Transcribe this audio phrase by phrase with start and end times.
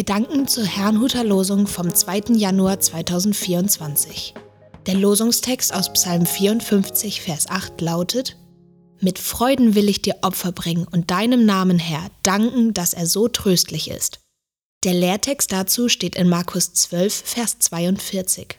[0.00, 2.32] Gedanken zur Herrnhuter Losung vom 2.
[2.32, 4.32] Januar 2024.
[4.86, 8.38] Der Losungstext aus Psalm 54, Vers 8 lautet:
[9.00, 13.28] Mit Freuden will ich dir Opfer bringen und deinem Namen, Herr, danken, dass er so
[13.28, 14.20] tröstlich ist.
[14.84, 18.58] Der Lehrtext dazu steht in Markus 12, Vers 42.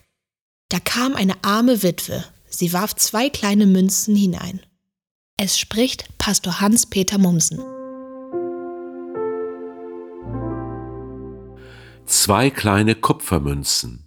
[0.70, 4.62] Da kam eine arme Witwe, sie warf zwei kleine Münzen hinein.
[5.38, 7.80] Es spricht Pastor Hans-Peter Mumsen.
[12.23, 14.03] Zwei kleine Kupfermünzen.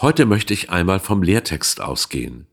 [0.00, 2.46] Heute möchte ich einmal vom Lehrtext ausgehen.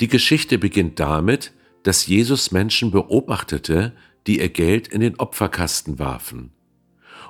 [0.00, 1.52] Die Geschichte beginnt damit,
[1.82, 3.92] dass Jesus Menschen beobachtete,
[4.26, 6.50] die ihr Geld in den Opferkasten warfen.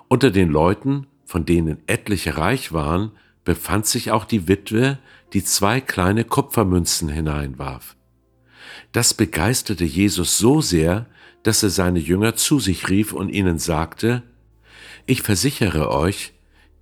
[0.06, 3.10] Unter den Leuten, von denen etliche reich waren,
[3.44, 5.00] befand sich auch die Witwe,
[5.32, 7.96] die zwei kleine Kupfermünzen hineinwarf.
[8.92, 11.06] Das begeisterte Jesus so sehr,
[11.42, 14.22] dass er seine Jünger zu sich rief und ihnen sagte,
[15.04, 16.30] Ich versichere euch,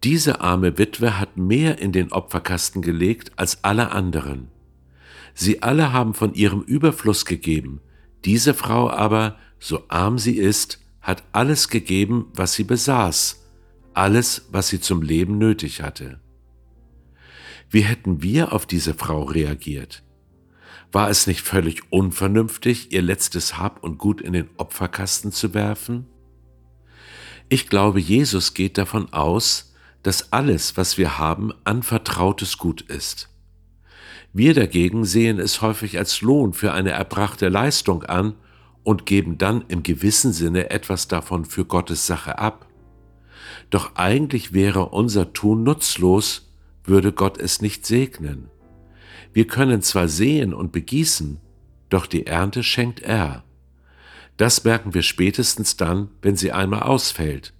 [0.04, 4.48] diese arme Witwe hat mehr in den Opferkasten gelegt als alle anderen.
[5.34, 7.80] Sie alle haben von ihrem Überfluss gegeben,
[8.24, 13.44] diese Frau aber, so arm sie ist, hat alles gegeben, was sie besaß,
[13.94, 16.20] alles, was sie zum Leben nötig hatte.
[17.70, 20.02] Wie hätten wir auf diese Frau reagiert?
[20.92, 26.06] War es nicht völlig unvernünftig, ihr letztes Hab und Gut in den Opferkasten zu werfen?
[27.48, 29.71] Ich glaube, Jesus geht davon aus,
[30.02, 33.28] dass alles, was wir haben, anvertrautes Gut ist.
[34.32, 38.34] Wir dagegen sehen es häufig als Lohn für eine erbrachte Leistung an
[38.82, 42.66] und geben dann im gewissen Sinne etwas davon für Gottes Sache ab.
[43.70, 46.50] Doch eigentlich wäre unser Tun nutzlos,
[46.84, 48.48] würde Gott es nicht segnen.
[49.32, 51.38] Wir können zwar sehen und begießen,
[51.88, 53.44] doch die Ernte schenkt er.
[54.36, 57.52] Das merken wir spätestens dann, wenn sie einmal ausfällt.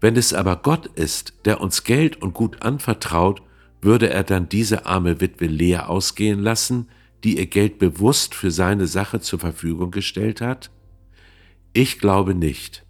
[0.00, 3.42] Wenn es aber Gott ist, der uns Geld und Gut anvertraut,
[3.80, 6.88] würde er dann diese arme Witwe leer ausgehen lassen,
[7.24, 10.70] die ihr Geld bewusst für seine Sache zur Verfügung gestellt hat?
[11.72, 12.84] Ich glaube nicht.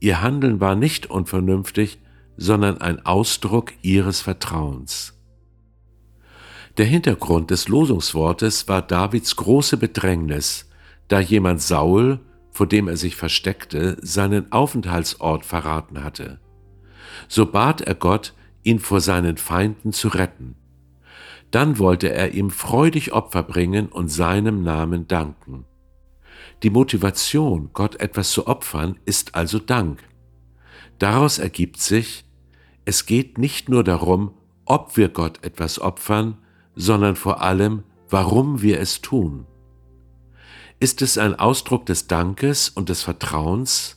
[0.00, 1.98] Ihr Handeln war nicht unvernünftig,
[2.36, 5.14] sondern ein Ausdruck ihres Vertrauens.
[6.76, 10.68] Der Hintergrund des Losungswortes war Davids große Bedrängnis,
[11.08, 12.20] da jemand Saul,
[12.56, 16.40] vor dem er sich versteckte, seinen Aufenthaltsort verraten hatte.
[17.28, 20.56] So bat er Gott, ihn vor seinen Feinden zu retten.
[21.50, 25.66] Dann wollte er ihm freudig Opfer bringen und seinem Namen danken.
[26.62, 30.02] Die Motivation, Gott etwas zu opfern, ist also Dank.
[30.98, 32.24] Daraus ergibt sich,
[32.86, 34.30] es geht nicht nur darum,
[34.64, 36.38] ob wir Gott etwas opfern,
[36.74, 39.44] sondern vor allem, warum wir es tun.
[40.78, 43.96] Ist es ein Ausdruck des Dankes und des Vertrauens?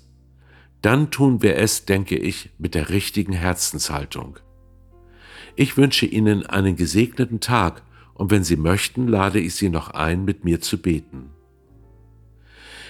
[0.81, 4.39] Dann tun wir es, denke ich, mit der richtigen Herzenshaltung.
[5.57, 10.23] Ich wünsche Ihnen einen gesegneten Tag und wenn Sie möchten, lade ich Sie noch ein,
[10.23, 11.31] mit mir zu beten.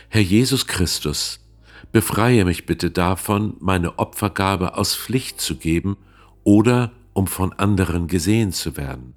[0.07, 1.39] Herr Jesus Christus,
[1.91, 5.97] befreie mich bitte davon, meine Opfergabe aus Pflicht zu geben
[6.43, 9.15] oder um von anderen gesehen zu werden.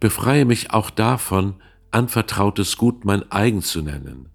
[0.00, 1.54] Befreie mich auch davon,
[1.94, 4.28] anvertrautes Gut mein eigen zu nennen.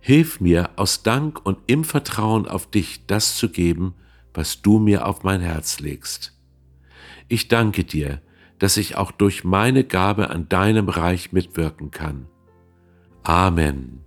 [0.00, 3.94] Hilf mir aus Dank und im Vertrauen auf dich das zu geben,
[4.34, 6.36] was du mir auf mein Herz legst.
[7.28, 8.20] Ich danke dir,
[8.58, 12.26] dass ich auch durch meine Gabe an deinem Reich mitwirken kann.
[13.22, 14.00] Amen.